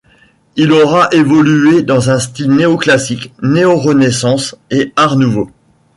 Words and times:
Il 0.55 0.71
aura 0.71 1.09
évolué 1.11 1.83
dans 1.83 2.09
un 2.09 2.17
style 2.17 2.49
néoclassique, 2.51 3.31
néo-Renaissance, 3.43 4.55
et 4.71 4.93
Art 4.95 5.15
Nouveau. 5.15 5.51